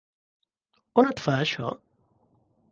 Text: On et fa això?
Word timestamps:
On 1.03 1.11
et 1.13 1.23
fa 1.27 1.37
això? 1.43 1.73